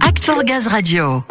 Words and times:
Act 0.00 0.24
for 0.24 0.42
Gaz 0.42 0.66
Radio. 0.66 1.22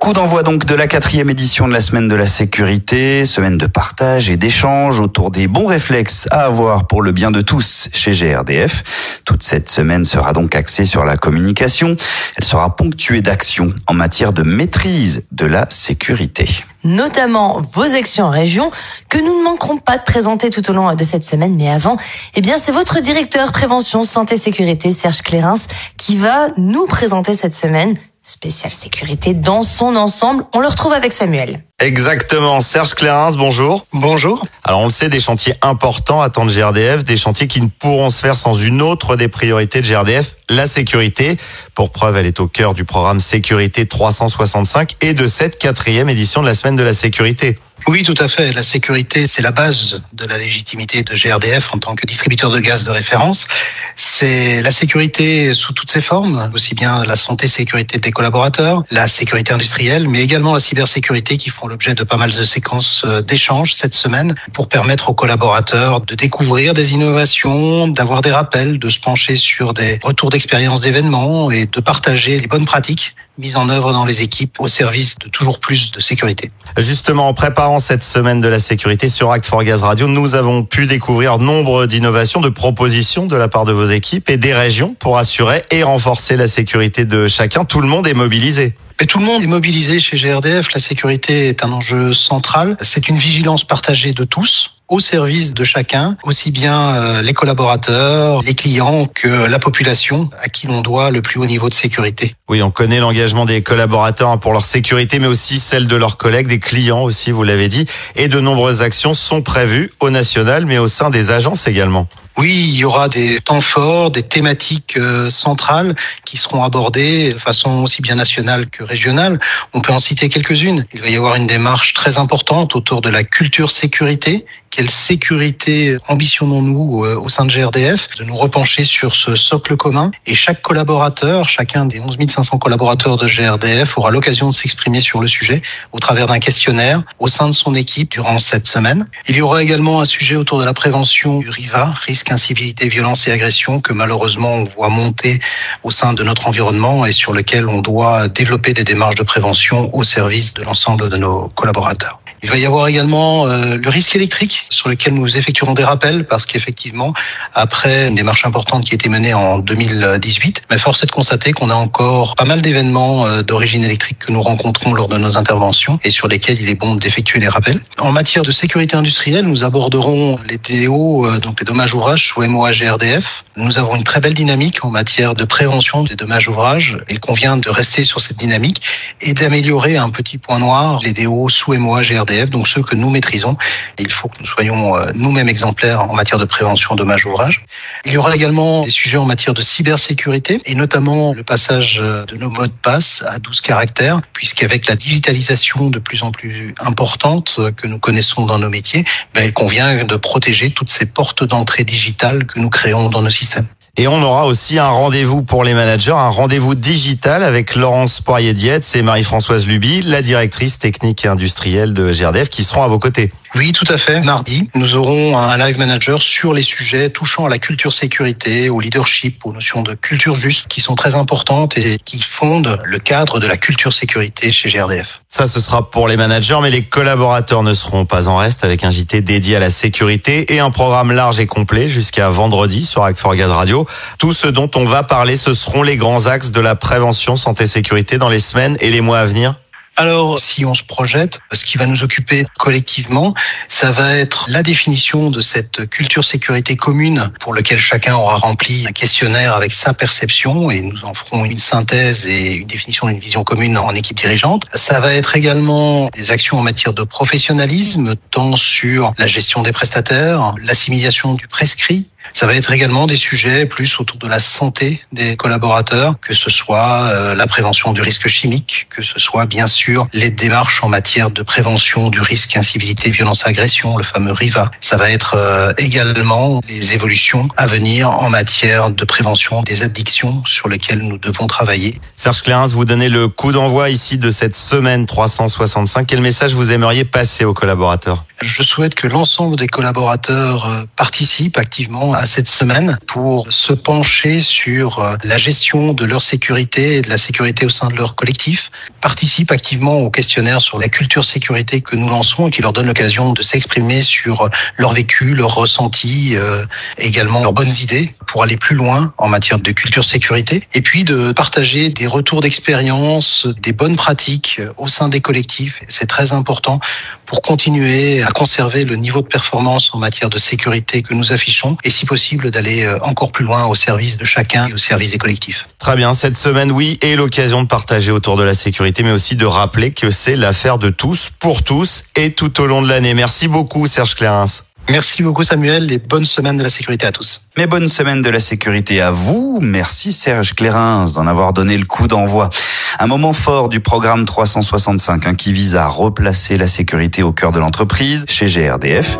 Coup 0.00 0.12
d'envoi 0.12 0.42
donc 0.42 0.64
de 0.64 0.74
la 0.74 0.88
quatrième 0.88 1.30
édition 1.30 1.68
de 1.68 1.72
la 1.72 1.80
semaine 1.80 2.08
de 2.08 2.16
la 2.16 2.26
sécurité, 2.26 3.24
semaine 3.24 3.56
de 3.56 3.66
partage 3.66 4.30
et 4.30 4.36
d'échange 4.36 4.98
autour 4.98 5.30
des 5.30 5.46
bons 5.46 5.66
réflexes 5.66 6.26
à 6.32 6.46
avoir 6.46 6.88
pour 6.88 7.02
le 7.02 7.12
bien 7.12 7.30
de 7.30 7.40
tous 7.40 7.88
chez 7.92 8.10
GRDF. 8.10 9.20
Toute 9.24 9.44
cette 9.44 9.68
semaine 9.68 10.04
sera 10.04 10.32
donc 10.32 10.56
axée 10.56 10.84
sur 10.84 11.04
la 11.04 11.16
communication. 11.16 11.94
Elle 12.36 12.44
sera 12.44 12.74
ponctuée 12.74 13.20
d'actions 13.20 13.72
en 13.86 13.94
matière 13.94 14.32
de 14.32 14.42
maîtrise 14.42 15.24
de 15.30 15.46
la 15.46 15.66
sécurité 15.70 16.48
notamment 16.84 17.60
vos 17.72 17.94
actions 17.94 18.26
en 18.26 18.30
région 18.30 18.70
que 19.08 19.18
nous 19.18 19.38
ne 19.38 19.44
manquerons 19.44 19.78
pas 19.78 19.98
de 19.98 20.02
présenter 20.02 20.50
tout 20.50 20.68
au 20.70 20.72
long 20.72 20.94
de 20.94 21.04
cette 21.04 21.24
semaine. 21.24 21.54
Mais 21.56 21.70
avant, 21.70 21.96
eh 22.34 22.40
bien, 22.40 22.56
c'est 22.58 22.72
votre 22.72 23.00
directeur 23.00 23.52
prévention 23.52 24.04
santé 24.04 24.36
sécurité 24.36 24.92
Serge 24.92 25.22
Clérins 25.22 25.54
qui 25.96 26.16
va 26.16 26.48
nous 26.56 26.86
présenter 26.86 27.34
cette 27.34 27.54
semaine 27.54 27.96
spéciale 28.22 28.72
sécurité 28.72 29.34
dans 29.34 29.62
son 29.62 29.96
ensemble. 29.96 30.44
On 30.54 30.60
le 30.60 30.68
retrouve 30.68 30.92
avec 30.92 31.12
Samuel. 31.12 31.64
Exactement. 31.82 32.60
Serge 32.60 32.94
Clérins, 32.94 33.32
bonjour. 33.32 33.86
Bonjour. 33.92 34.46
Alors 34.62 34.82
on 34.82 34.84
le 34.84 34.92
sait, 34.92 35.08
des 35.08 35.18
chantiers 35.18 35.54
importants 35.62 36.20
attendent 36.20 36.52
GRDF, 36.52 37.02
des 37.02 37.16
chantiers 37.16 37.48
qui 37.48 37.60
ne 37.60 37.66
pourront 37.66 38.10
se 38.10 38.20
faire 38.20 38.36
sans 38.36 38.54
une 38.54 38.80
autre 38.80 39.16
des 39.16 39.26
priorités 39.26 39.80
de 39.80 39.88
GRDF, 39.88 40.36
la 40.48 40.68
sécurité. 40.68 41.36
Pour 41.74 41.90
preuve, 41.90 42.16
elle 42.16 42.26
est 42.26 42.38
au 42.38 42.46
cœur 42.46 42.74
du 42.74 42.84
programme 42.84 43.18
Sécurité 43.18 43.84
365 43.86 44.94
et 45.00 45.12
de 45.12 45.26
cette 45.26 45.58
quatrième 45.58 46.08
édition 46.08 46.40
de 46.40 46.46
la 46.46 46.54
semaine 46.54 46.76
de 46.76 46.84
la 46.84 46.94
sécurité. 46.94 47.58
Oui, 47.88 48.04
tout 48.04 48.14
à 48.18 48.28
fait. 48.28 48.52
La 48.52 48.62
sécurité, 48.62 49.26
c'est 49.26 49.42
la 49.42 49.50
base 49.50 50.02
de 50.12 50.24
la 50.24 50.38
légitimité 50.38 51.02
de 51.02 51.14
GRDF 51.14 51.74
en 51.74 51.78
tant 51.78 51.96
que 51.96 52.06
distributeur 52.06 52.50
de 52.50 52.60
gaz 52.60 52.84
de 52.84 52.92
référence. 52.92 53.48
C'est 53.96 54.62
la 54.62 54.70
sécurité 54.70 55.52
sous 55.52 55.72
toutes 55.72 55.90
ses 55.90 56.00
formes, 56.00 56.48
aussi 56.54 56.76
bien 56.76 57.02
la 57.04 57.16
santé 57.16 57.48
sécurité 57.48 57.98
des 57.98 58.12
collaborateurs, 58.12 58.84
la 58.90 59.08
sécurité 59.08 59.52
industrielle, 59.52 60.06
mais 60.08 60.22
également 60.22 60.52
la 60.52 60.60
cybersécurité 60.60 61.36
qui 61.36 61.50
font 61.50 61.66
l'objet 61.72 61.94
de 61.94 62.04
pas 62.04 62.18
mal 62.18 62.30
de 62.30 62.44
séquences 62.44 63.02
euh, 63.06 63.22
d'échanges 63.22 63.72
cette 63.72 63.94
semaine 63.94 64.34
pour 64.52 64.68
permettre 64.68 65.08
aux 65.08 65.14
collaborateurs 65.14 66.02
de 66.02 66.14
découvrir 66.14 66.74
des 66.74 66.92
innovations, 66.92 67.88
d'avoir 67.88 68.20
des 68.20 68.30
rappels, 68.30 68.78
de 68.78 68.90
se 68.90 69.00
pencher 69.00 69.36
sur 69.36 69.72
des 69.72 69.98
retours 70.02 70.28
d'expérience 70.28 70.82
d'événements 70.82 71.50
et 71.50 71.64
de 71.64 71.80
partager 71.80 72.38
les 72.38 72.46
bonnes 72.46 72.66
pratiques 72.66 73.14
mises 73.38 73.56
en 73.56 73.70
œuvre 73.70 73.92
dans 73.92 74.04
les 74.04 74.20
équipes 74.20 74.60
au 74.60 74.68
service 74.68 75.16
de 75.18 75.28
toujours 75.28 75.60
plus 75.60 75.92
de 75.92 76.00
sécurité. 76.00 76.50
Justement, 76.76 77.28
en 77.28 77.32
préparant 77.32 77.80
cette 77.80 78.04
semaine 78.04 78.42
de 78.42 78.48
la 78.48 78.60
sécurité 78.60 79.08
sur 79.08 79.32
Act 79.32 79.46
for 79.46 79.64
Gaz 79.64 79.80
Radio, 79.80 80.06
nous 80.06 80.34
avons 80.34 80.64
pu 80.64 80.84
découvrir 80.84 81.38
nombre 81.38 81.86
d'innovations, 81.86 82.42
de 82.42 82.50
propositions 82.50 83.24
de 83.24 83.36
la 83.36 83.48
part 83.48 83.64
de 83.64 83.72
vos 83.72 83.88
équipes 83.88 84.28
et 84.28 84.36
des 84.36 84.52
régions 84.52 84.94
pour 84.98 85.16
assurer 85.16 85.62
et 85.70 85.82
renforcer 85.82 86.36
la 86.36 86.48
sécurité 86.48 87.06
de 87.06 87.28
chacun. 87.28 87.64
Tout 87.64 87.80
le 87.80 87.88
monde 87.88 88.06
est 88.06 88.12
mobilisé. 88.12 88.74
Et 89.00 89.06
tout 89.06 89.18
le 89.18 89.24
monde 89.24 89.42
est 89.42 89.46
mobilisé 89.46 89.98
chez 89.98 90.16
GRDF. 90.16 90.72
La 90.72 90.80
sécurité 90.80 91.48
est 91.48 91.64
un 91.64 91.72
enjeu 91.72 92.12
central. 92.12 92.76
C'est 92.80 93.08
une 93.08 93.18
vigilance 93.18 93.64
partagée 93.64 94.12
de 94.12 94.24
tous 94.24 94.76
au 94.92 95.00
service 95.00 95.54
de 95.54 95.64
chacun, 95.64 96.18
aussi 96.22 96.50
bien 96.50 96.90
euh, 96.90 97.22
les 97.22 97.32
collaborateurs, 97.32 98.40
les 98.42 98.54
clients 98.54 99.06
que 99.06 99.48
la 99.48 99.58
population 99.58 100.28
à 100.38 100.50
qui 100.50 100.66
l'on 100.66 100.82
doit 100.82 101.10
le 101.10 101.22
plus 101.22 101.40
haut 101.40 101.46
niveau 101.46 101.70
de 101.70 101.74
sécurité. 101.74 102.34
Oui, 102.50 102.62
on 102.62 102.70
connaît 102.70 103.00
l'engagement 103.00 103.46
des 103.46 103.62
collaborateurs 103.62 104.38
pour 104.38 104.52
leur 104.52 104.66
sécurité, 104.66 105.18
mais 105.18 105.28
aussi 105.28 105.58
celle 105.58 105.86
de 105.86 105.96
leurs 105.96 106.18
collègues, 106.18 106.46
des 106.46 106.58
clients 106.58 107.02
aussi, 107.02 107.30
vous 107.30 107.42
l'avez 107.42 107.68
dit. 107.68 107.86
Et 108.16 108.28
de 108.28 108.38
nombreuses 108.38 108.82
actions 108.82 109.14
sont 109.14 109.40
prévues 109.40 109.90
au 110.00 110.10
national, 110.10 110.66
mais 110.66 110.76
au 110.76 110.88
sein 110.88 111.08
des 111.08 111.30
agences 111.30 111.66
également. 111.68 112.06
Oui, 112.38 112.50
il 112.68 112.76
y 112.76 112.84
aura 112.84 113.08
des 113.08 113.40
temps 113.40 113.60
forts, 113.60 114.10
des 114.10 114.22
thématiques 114.22 114.96
euh, 114.96 115.28
centrales 115.30 115.94
qui 116.24 116.36
seront 116.36 116.64
abordées 116.64 117.32
de 117.34 117.38
façon 117.38 117.82
aussi 117.82 118.02
bien 118.02 118.14
nationale 118.14 118.70
que 118.70 118.82
régionale. 118.84 119.38
On 119.74 119.80
peut 119.80 119.92
en 119.92 119.98
citer 119.98 120.28
quelques-unes. 120.28 120.84
Il 120.94 121.00
va 121.00 121.08
y 121.08 121.16
avoir 121.16 121.36
une 121.36 121.46
démarche 121.46 121.94
très 121.94 122.18
importante 122.18 122.74
autour 122.74 123.00
de 123.00 123.10
la 123.10 123.24
culture 123.24 123.70
sécurité. 123.70 124.46
Quelle 124.74 124.90
sécurité 124.90 125.98
ambitionnons-nous 126.08 127.04
euh, 127.04 127.20
au 127.22 127.28
sein 127.28 127.44
de 127.44 127.52
GRDF 127.52 128.08
De 128.16 128.24
nous 128.24 128.34
repencher 128.34 128.84
sur 128.84 129.14
ce 129.14 129.36
socle 129.36 129.76
commun? 129.76 130.10
Et 130.26 130.34
chaque 130.34 130.62
collaborateur, 130.62 131.46
chacun 131.46 131.84
des 131.84 132.00
11 132.00 132.16
500 132.26 132.56
collaborateurs 132.56 133.18
de 133.18 133.26
GRDF 133.26 133.98
aura 133.98 134.10
l'occasion 134.10 134.48
de 134.48 134.54
s'exprimer 134.54 135.00
sur 135.00 135.20
le 135.20 135.28
sujet 135.28 135.60
au 135.92 135.98
travers 135.98 136.26
d'un 136.26 136.38
questionnaire 136.38 137.02
au 137.18 137.28
sein 137.28 137.48
de 137.48 137.52
son 137.52 137.74
équipe 137.74 138.12
durant 138.12 138.38
cette 138.38 138.66
semaine. 138.66 139.06
Il 139.28 139.36
y 139.36 139.42
aura 139.42 139.62
également 139.62 140.00
un 140.00 140.06
sujet 140.06 140.36
autour 140.36 140.58
de 140.58 140.64
la 140.64 140.72
prévention 140.72 141.40
du 141.40 141.50
RIVA, 141.50 141.92
risque 142.06 142.21
incivilité, 142.30 142.88
violence 142.88 143.26
et 143.26 143.32
agression 143.32 143.80
que 143.80 143.92
malheureusement 143.92 144.54
on 144.54 144.64
voit 144.64 144.88
monter 144.88 145.40
au 145.82 145.90
sein 145.90 146.12
de 146.12 146.22
notre 146.22 146.46
environnement 146.46 147.04
et 147.04 147.12
sur 147.12 147.32
lequel 147.32 147.68
on 147.68 147.80
doit 147.80 148.28
développer 148.28 148.72
des 148.72 148.84
démarches 148.84 149.16
de 149.16 149.24
prévention 149.24 149.90
au 149.94 150.04
service 150.04 150.54
de 150.54 150.62
l'ensemble 150.62 151.08
de 151.08 151.16
nos 151.16 151.48
collaborateurs. 151.48 152.21
Il 152.44 152.50
va 152.50 152.58
y 152.58 152.66
avoir 152.66 152.88
également 152.88 153.46
euh, 153.46 153.76
le 153.76 153.88
risque 153.88 154.16
électrique 154.16 154.66
sur 154.68 154.88
lequel 154.88 155.14
nous 155.14 155.36
effectuerons 155.36 155.74
des 155.74 155.84
rappels 155.84 156.26
parce 156.26 156.44
qu'effectivement, 156.44 157.14
après 157.54 158.08
une 158.08 158.16
démarche 158.16 158.44
importante 158.44 158.84
qui 158.84 158.94
a 158.94 158.96
été 158.96 159.08
menée 159.08 159.32
en 159.32 159.58
2018, 159.58 160.62
mais 160.68 160.76
force 160.76 161.04
est 161.04 161.06
de 161.06 161.12
constater 161.12 161.52
qu'on 161.52 161.70
a 161.70 161.74
encore 161.74 162.34
pas 162.34 162.44
mal 162.44 162.60
d'événements 162.60 163.26
euh, 163.26 163.42
d'origine 163.42 163.84
électrique 163.84 164.18
que 164.18 164.32
nous 164.32 164.42
rencontrons 164.42 164.92
lors 164.92 165.06
de 165.06 165.18
nos 165.18 165.36
interventions 165.36 166.00
et 166.02 166.10
sur 166.10 166.26
lesquels 166.26 166.60
il 166.60 166.68
est 166.68 166.74
bon 166.74 166.96
d'effectuer 166.96 167.38
les 167.38 167.46
rappels. 167.46 167.78
En 168.00 168.10
matière 168.10 168.42
de 168.42 168.50
sécurité 168.50 168.96
industrielle, 168.96 169.44
nous 169.44 169.62
aborderons 169.62 170.36
les 170.48 170.58
DO, 170.58 171.26
euh, 171.26 171.38
donc 171.38 171.60
les 171.60 171.64
dommages 171.64 171.94
ouvrages 171.94 172.26
sous 172.26 172.42
MOA 172.42 172.72
GRDF. 172.72 173.44
Nous 173.56 173.78
avons 173.78 173.94
une 173.94 174.04
très 174.04 174.18
belle 174.18 174.34
dynamique 174.34 174.84
en 174.84 174.90
matière 174.90 175.34
de 175.34 175.44
prévention 175.44 176.02
des 176.02 176.16
dommages 176.16 176.48
ouvrages. 176.48 176.98
Il 177.08 177.20
convient 177.20 177.56
de 177.56 177.70
rester 177.70 178.02
sur 178.02 178.18
cette 178.18 178.38
dynamique 178.38 178.82
et 179.20 179.32
d'améliorer 179.32 179.96
un 179.96 180.10
petit 180.10 180.38
point 180.38 180.58
noir 180.58 180.98
les 181.04 181.12
DO 181.12 181.48
sous 181.48 181.74
MOA 181.74 182.02
GRDF 182.02 182.31
donc 182.50 182.68
ceux 182.68 182.82
que 182.82 182.96
nous 182.96 183.10
maîtrisons. 183.10 183.56
Il 183.98 184.10
faut 184.10 184.28
que 184.28 184.38
nous 184.40 184.46
soyons 184.46 184.96
euh, 184.96 185.04
nous-mêmes 185.14 185.48
exemplaires 185.48 186.02
en 186.02 186.14
matière 186.14 186.38
de 186.38 186.44
prévention 186.44 186.94
dommages 186.94 187.26
ouvrages. 187.26 187.64
Il 188.04 188.12
y 188.12 188.16
aura 188.16 188.34
également 188.34 188.82
des 188.82 188.90
sujets 188.90 189.16
en 189.16 189.24
matière 189.24 189.54
de 189.54 189.60
cybersécurité 189.60 190.60
et 190.64 190.74
notamment 190.74 191.34
le 191.34 191.42
passage 191.42 192.00
euh, 192.02 192.24
de 192.24 192.36
nos 192.36 192.50
mots 192.50 192.66
de 192.66 192.72
passe 192.72 193.24
à 193.28 193.38
12 193.38 193.60
caractères, 193.60 194.20
puisqu'avec 194.32 194.86
la 194.86 194.96
digitalisation 194.96 195.90
de 195.90 195.98
plus 195.98 196.22
en 196.22 196.30
plus 196.30 196.74
importante 196.80 197.56
euh, 197.58 197.70
que 197.70 197.86
nous 197.86 197.98
connaissons 197.98 198.46
dans 198.46 198.58
nos 198.58 198.70
métiers, 198.70 199.04
ben, 199.34 199.44
il 199.44 199.52
convient 199.52 200.04
de 200.04 200.16
protéger 200.16 200.70
toutes 200.70 200.90
ces 200.90 201.06
portes 201.06 201.44
d'entrée 201.44 201.84
digitales 201.84 202.46
que 202.46 202.58
nous 202.58 202.70
créons 202.70 203.08
dans 203.08 203.22
nos 203.22 203.30
systèmes. 203.30 203.66
Et 203.98 204.08
on 204.08 204.22
aura 204.22 204.46
aussi 204.46 204.78
un 204.78 204.88
rendez-vous 204.88 205.42
pour 205.42 205.64
les 205.64 205.74
managers, 205.74 206.12
un 206.12 206.30
rendez-vous 206.30 206.74
digital 206.74 207.42
avec 207.42 207.74
Laurence 207.74 208.22
Poirier-Dietz 208.22 208.96
et 208.96 209.02
Marie-Françoise 209.02 209.66
Luby, 209.66 210.00
la 210.00 210.22
directrice 210.22 210.78
technique 210.78 211.26
et 211.26 211.28
industrielle 211.28 211.92
de 211.92 212.10
GRDF, 212.10 212.48
qui 212.48 212.64
seront 212.64 212.84
à 212.84 212.88
vos 212.88 212.98
côtés. 212.98 213.30
Oui, 213.54 213.74
tout 213.74 213.84
à 213.88 213.98
fait. 213.98 214.22
Mardi, 214.22 214.70
nous 214.74 214.96
aurons 214.96 215.36
un 215.36 215.58
live 215.58 215.78
manager 215.78 216.22
sur 216.22 216.54
les 216.54 216.62
sujets 216.62 217.10
touchant 217.10 217.44
à 217.44 217.50
la 217.50 217.58
culture 217.58 217.92
sécurité, 217.92 218.70
au 218.70 218.80
leadership, 218.80 219.44
aux 219.44 219.52
notions 219.52 219.82
de 219.82 219.92
culture 219.92 220.36
juste, 220.36 220.68
qui 220.68 220.80
sont 220.80 220.94
très 220.94 221.14
importantes 221.14 221.76
et 221.76 221.98
qui 221.98 222.18
fondent 222.22 222.80
le 222.82 222.98
cadre 222.98 223.40
de 223.40 223.46
la 223.46 223.58
culture 223.58 223.92
sécurité 223.92 224.52
chez 224.52 224.70
GRDF. 224.70 225.21
Ça, 225.34 225.48
ce 225.48 225.60
sera 225.60 225.88
pour 225.88 226.08
les 226.08 226.18
managers, 226.18 226.58
mais 226.60 226.68
les 226.68 226.82
collaborateurs 226.82 227.62
ne 227.62 227.72
seront 227.72 228.04
pas 228.04 228.28
en 228.28 228.36
reste 228.36 228.64
avec 228.64 228.84
un 228.84 228.90
JT 228.90 229.22
dédié 229.22 229.56
à 229.56 229.60
la 229.60 229.70
sécurité 229.70 230.54
et 230.54 230.60
un 230.60 230.70
programme 230.70 231.10
large 231.10 231.40
et 231.40 231.46
complet 231.46 231.88
jusqu'à 231.88 232.28
vendredi 232.28 232.84
sur 232.84 233.02
Act 233.02 233.18
for 233.18 233.34
Radio. 233.34 233.86
Tout 234.18 234.34
ce 234.34 234.46
dont 234.46 234.70
on 234.74 234.84
va 234.84 235.04
parler, 235.04 235.38
ce 235.38 235.54
seront 235.54 235.82
les 235.82 235.96
grands 235.96 236.26
axes 236.26 236.50
de 236.50 236.60
la 236.60 236.74
prévention 236.74 237.36
santé-sécurité 237.36 238.18
dans 238.18 238.28
les 238.28 238.40
semaines 238.40 238.76
et 238.80 238.90
les 238.90 239.00
mois 239.00 239.20
à 239.20 239.24
venir. 239.24 239.54
Alors, 239.96 240.38
si 240.38 240.64
on 240.64 240.72
se 240.72 240.82
projette, 240.82 241.40
ce 241.52 241.66
qui 241.66 241.76
va 241.76 241.84
nous 241.84 242.02
occuper 242.02 242.46
collectivement, 242.58 243.34
ça 243.68 243.90
va 243.92 244.16
être 244.16 244.46
la 244.48 244.62
définition 244.62 245.30
de 245.30 245.42
cette 245.42 245.86
culture 245.90 246.24
sécurité 246.24 246.76
commune 246.76 247.30
pour 247.40 247.52
lequel 247.52 247.78
chacun 247.78 248.14
aura 248.14 248.36
rempli 248.36 248.86
un 248.88 248.92
questionnaire 248.92 249.54
avec 249.54 249.70
sa 249.70 249.92
perception 249.92 250.70
et 250.70 250.80
nous 250.80 251.04
en 251.04 251.12
ferons 251.12 251.44
une 251.44 251.58
synthèse 251.58 252.26
et 252.26 252.54
une 252.54 252.66
définition 252.66 253.06
d'une 253.08 253.18
vision 253.18 253.44
commune 253.44 253.76
en 253.76 253.94
équipe 253.94 254.16
dirigeante. 254.16 254.64
Ça 254.72 254.98
va 254.98 255.12
être 255.12 255.36
également 255.36 256.08
des 256.14 256.30
actions 256.30 256.58
en 256.58 256.62
matière 256.62 256.94
de 256.94 257.04
professionnalisme, 257.04 258.14
tant 258.30 258.56
sur 258.56 259.12
la 259.18 259.26
gestion 259.26 259.62
des 259.62 259.72
prestataires, 259.72 260.54
l'assimilation 260.62 261.34
du 261.34 261.48
prescrit, 261.48 262.08
ça 262.34 262.46
va 262.46 262.54
être 262.54 262.72
également 262.72 263.06
des 263.06 263.16
sujets 263.16 263.66
plus 263.66 264.00
autour 264.00 264.16
de 264.18 264.28
la 264.28 264.40
santé 264.40 265.02
des 265.12 265.36
collaborateurs, 265.36 266.14
que 266.20 266.34
ce 266.34 266.50
soit 266.50 267.08
euh, 267.10 267.34
la 267.34 267.46
prévention 267.46 267.92
du 267.92 268.00
risque 268.00 268.28
chimique, 268.28 268.86
que 268.90 269.02
ce 269.02 269.18
soit 269.18 269.46
bien 269.46 269.66
sûr 269.66 270.06
les 270.12 270.30
démarches 270.30 270.82
en 270.82 270.88
matière 270.88 271.30
de 271.30 271.42
prévention 271.42 272.08
du 272.08 272.20
risque 272.20 272.56
incivilité, 272.56 273.10
violence, 273.10 273.46
agression, 273.46 273.96
le 273.96 274.04
fameux 274.04 274.32
RIVA. 274.32 274.70
Ça 274.80 274.96
va 274.96 275.10
être 275.10 275.34
euh, 275.36 275.72
également 275.78 276.60
les 276.68 276.94
évolutions 276.94 277.48
à 277.56 277.66
venir 277.66 278.10
en 278.10 278.30
matière 278.30 278.90
de 278.90 279.04
prévention 279.04 279.62
des 279.62 279.82
addictions 279.82 280.42
sur 280.46 280.68
lesquelles 280.68 281.00
nous 281.00 281.18
devons 281.18 281.46
travailler. 281.46 282.00
Serge 282.16 282.42
Clérins, 282.42 282.66
vous 282.66 282.84
donnez 282.84 283.08
le 283.08 283.28
coup 283.28 283.52
d'envoi 283.52 283.90
ici 283.90 284.18
de 284.18 284.30
cette 284.30 284.56
semaine 284.56 285.06
365. 285.06 286.06
Quel 286.06 286.20
message 286.20 286.54
vous 286.54 286.72
aimeriez 286.72 287.04
passer 287.04 287.44
aux 287.44 287.54
collaborateurs? 287.54 288.24
Je 288.40 288.62
souhaite 288.62 288.94
que 288.94 289.06
l'ensemble 289.06 289.56
des 289.56 289.68
collaborateurs 289.68 290.66
euh, 290.66 290.82
participent 290.96 291.58
activement 291.58 292.11
à 292.14 292.26
cette 292.26 292.48
semaine 292.48 292.98
pour 293.06 293.52
se 293.52 293.72
pencher 293.72 294.40
sur 294.40 294.98
euh, 294.98 295.16
la 295.24 295.38
gestion 295.38 295.92
de 295.92 296.04
leur 296.04 296.22
sécurité 296.22 296.96
et 296.96 297.02
de 297.02 297.08
la 297.08 297.18
sécurité 297.18 297.66
au 297.66 297.70
sein 297.70 297.88
de 297.88 297.94
leur 297.94 298.14
collectif, 298.14 298.70
participent 299.00 299.52
activement 299.52 299.98
au 299.98 300.10
questionnaire 300.10 300.60
sur 300.60 300.78
la 300.78 300.88
culture 300.88 301.24
sécurité 301.24 301.80
que 301.80 301.96
nous 301.96 302.08
lançons 302.08 302.48
et 302.48 302.50
qui 302.50 302.62
leur 302.62 302.72
donne 302.72 302.86
l'occasion 302.86 303.32
de 303.32 303.42
s'exprimer 303.42 304.02
sur 304.02 304.48
leur 304.76 304.92
vécu, 304.92 305.34
leurs 305.34 305.54
ressentis, 305.54 306.36
euh, 306.36 306.64
également 306.98 307.40
leurs 307.40 307.52
bonnes 307.52 307.74
idées 307.82 308.14
pour 308.32 308.42
aller 308.42 308.56
plus 308.56 308.74
loin 308.74 309.12
en 309.18 309.28
matière 309.28 309.58
de 309.58 309.72
culture 309.72 310.04
sécurité 310.04 310.66
et 310.72 310.80
puis 310.80 311.04
de 311.04 311.32
partager 311.32 311.90
des 311.90 312.06
retours 312.06 312.40
d'expérience, 312.40 313.46
des 313.60 313.74
bonnes 313.74 313.94
pratiques 313.94 314.58
au 314.78 314.88
sein 314.88 315.10
des 315.10 315.20
collectifs. 315.20 315.80
C'est 315.88 316.06
très 316.06 316.32
important 316.32 316.80
pour 317.26 317.42
continuer 317.42 318.22
à 318.22 318.30
conserver 318.30 318.86
le 318.86 318.96
niveau 318.96 319.20
de 319.20 319.26
performance 319.26 319.90
en 319.92 319.98
matière 319.98 320.30
de 320.30 320.38
sécurité 320.38 321.02
que 321.02 321.12
nous 321.12 321.32
affichons 321.32 321.76
et 321.84 321.90
si 321.90 322.06
possible 322.06 322.50
d'aller 322.50 322.84
euh, 322.84 322.98
encore 323.02 323.32
plus 323.32 323.44
loin 323.44 323.66
au 323.66 323.74
service 323.74 324.16
de 324.16 324.24
chacun 324.24 324.68
et 324.68 324.72
au 324.72 324.78
service 324.78 325.10
des 325.10 325.18
collectifs. 325.18 325.68
Très 325.78 325.96
bien, 325.96 326.14
cette 326.14 326.38
semaine, 326.38 326.72
oui, 326.72 326.98
et 327.02 327.16
l'occasion 327.16 327.62
de 327.62 327.68
partager 327.68 328.12
autour 328.12 328.36
de 328.38 328.44
la 328.44 328.54
sécurité, 328.54 329.02
mais 329.02 329.12
aussi 329.12 329.36
de 329.36 329.44
rappeler 329.44 329.90
que 329.90 330.10
c'est 330.10 330.36
l'affaire 330.36 330.78
de 330.78 330.88
tous, 330.88 331.30
pour 331.38 331.62
tous 331.62 332.04
et 332.16 332.32
tout 332.32 332.62
au 332.62 332.66
long 332.66 332.80
de 332.80 332.88
l'année. 332.88 333.12
Merci 333.12 333.46
beaucoup, 333.46 333.86
Serge 333.86 334.14
Clérins. 334.14 334.46
Merci 334.90 335.22
beaucoup 335.22 335.42
Samuel 335.42 335.90
et 335.92 335.98
bonne 335.98 336.24
semaine 336.24 336.56
de 336.56 336.62
la 336.62 336.68
sécurité 336.68 337.06
à 337.06 337.12
tous. 337.12 337.46
Mais 337.56 337.66
bonne 337.66 337.88
semaine 337.88 338.20
de 338.20 338.30
la 338.30 338.40
sécurité 338.40 339.00
à 339.00 339.10
vous. 339.10 339.58
Merci 339.62 340.12
Serge 340.12 340.54
Clérins 340.54 341.06
d'en 341.14 341.26
avoir 341.26 341.52
donné 341.52 341.78
le 341.78 341.84
coup 341.84 342.08
d'envoi. 342.08 342.50
Un 342.98 343.06
moment 343.06 343.32
fort 343.32 343.68
du 343.68 343.80
programme 343.80 344.24
365 344.24 345.26
hein, 345.26 345.34
qui 345.34 345.52
vise 345.52 345.76
à 345.76 345.86
replacer 345.86 346.56
la 346.56 346.66
sécurité 346.66 347.22
au 347.22 347.32
cœur 347.32 347.52
de 347.52 347.58
l'entreprise 347.58 348.24
chez 348.28 348.46
GRDF. 348.46 349.18